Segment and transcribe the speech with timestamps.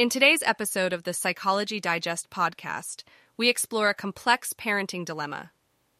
[0.00, 3.02] In today's episode of the Psychology Digest podcast,
[3.36, 5.52] we explore a complex parenting dilemma.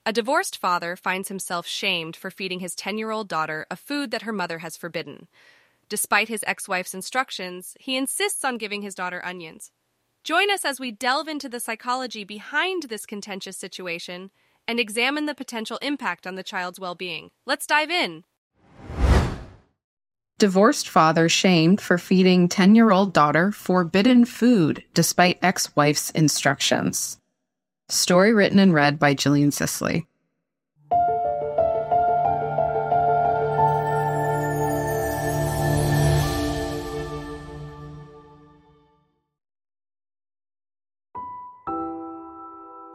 [0.07, 4.11] A divorced father finds himself shamed for feeding his 10 year old daughter a food
[4.11, 5.29] that her mother has forbidden.
[5.91, 9.71] Despite his ex wife's instructions, he insists on giving his daughter onions.
[10.25, 14.31] Join us as we delve into the psychology behind this contentious situation
[14.67, 17.33] and examine the potential impact on the child's well being.
[17.45, 18.25] Let's dive in.
[20.41, 27.19] Divorced father shamed for feeding 10 year old daughter forbidden food despite ex wife's instructions.
[27.91, 30.07] Story written and read by Gillian Sisley.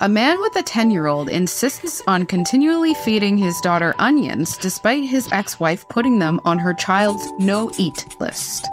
[0.02, 5.06] A man with a 10 year old insists on continually feeding his daughter onions despite
[5.06, 8.68] his ex wife putting them on her child's no eat list.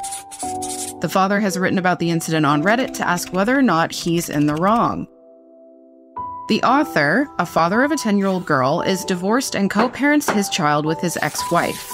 [1.00, 4.28] The father has written about the incident on Reddit to ask whether or not he's
[4.28, 5.06] in the wrong.
[6.48, 10.28] The author, a father of a 10 year old girl, is divorced and co parents
[10.28, 11.88] his child with his ex wife.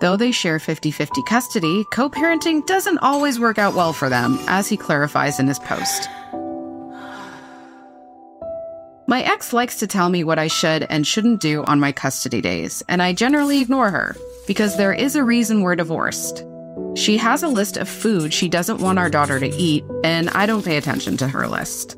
[0.00, 4.40] Though they share 50 50 custody, co parenting doesn't always work out well for them,
[4.48, 6.08] as he clarifies in his post.
[9.14, 12.40] My ex likes to tell me what I should and shouldn't do on my custody
[12.40, 14.16] days, and I generally ignore her
[14.48, 16.44] because there is a reason we're divorced.
[16.96, 20.46] She has a list of food she doesn't want our daughter to eat, and I
[20.46, 21.94] don't pay attention to her list.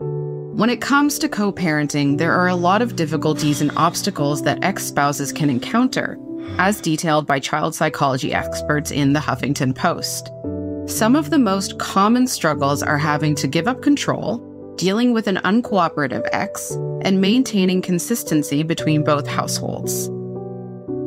[0.00, 4.62] When it comes to co parenting, there are a lot of difficulties and obstacles that
[4.62, 6.18] ex spouses can encounter,
[6.58, 10.30] as detailed by child psychology experts in the Huffington Post.
[10.94, 15.36] Some of the most common struggles are having to give up control, dealing with an
[15.38, 16.70] uncooperative ex,
[17.02, 20.08] and maintaining consistency between both households.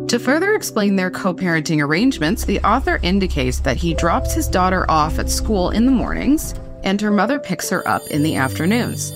[0.09, 4.89] To further explain their co parenting arrangements, the author indicates that he drops his daughter
[4.89, 6.53] off at school in the mornings
[6.85, 9.11] and her mother picks her up in the afternoons.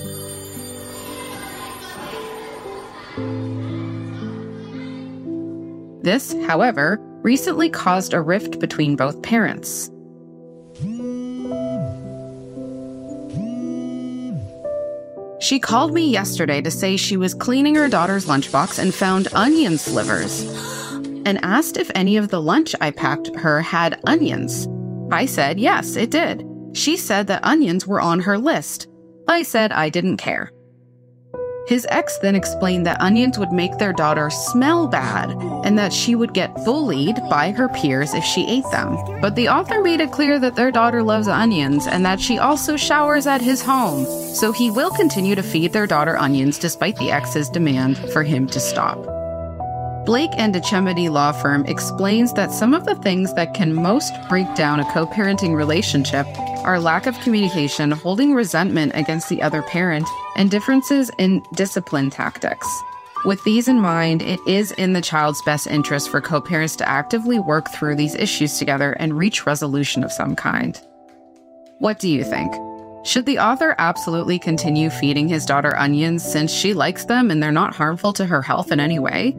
[6.03, 9.91] This, however, recently caused a rift between both parents.
[15.49, 19.79] She called me yesterday to say she was cleaning her daughter's lunchbox and found onion
[19.79, 20.43] slivers
[21.25, 24.67] and asked if any of the lunch I packed her had onions.
[25.11, 26.45] I said yes, it did.
[26.73, 28.89] She said that onions were on her list.
[29.27, 30.51] I said I didn't care.
[31.69, 35.29] His ex then explained that onions would make their daughter smell bad
[35.63, 38.97] and that she would get bullied by her peers if she ate them.
[39.21, 42.75] But the author made it clear that their daughter loves onions and that she also
[42.75, 44.03] showers at his home,
[44.33, 48.47] so he will continue to feed their daughter onions despite the ex's demand for him
[48.47, 48.97] to stop.
[50.07, 54.51] Blake and Etchemity Law Firm explains that some of the things that can most break
[54.55, 56.25] down a co parenting relationship
[56.59, 62.67] are lack of communication, holding resentment against the other parent, and differences in discipline tactics.
[63.25, 66.87] With these in mind, it is in the child's best interest for co parents to
[66.87, 70.79] actively work through these issues together and reach resolution of some kind.
[71.79, 72.53] What do you think?
[73.05, 77.51] Should the author absolutely continue feeding his daughter onions since she likes them and they're
[77.51, 79.35] not harmful to her health in any way?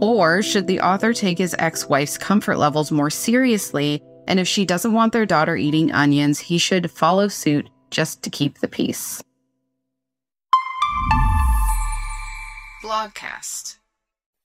[0.00, 4.02] Or should the author take his ex wife's comfort levels more seriously?
[4.30, 8.30] And if she doesn't want their daughter eating onions, he should follow suit just to
[8.30, 9.20] keep the peace.
[12.80, 13.78] Blogcast.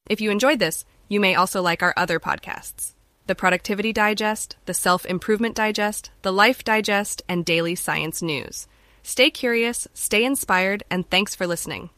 [0.09, 2.93] If you enjoyed this, you may also like our other podcasts
[3.27, 8.67] the Productivity Digest, the Self Improvement Digest, the Life Digest, and Daily Science News.
[9.03, 11.91] Stay curious, stay inspired, and thanks for listening.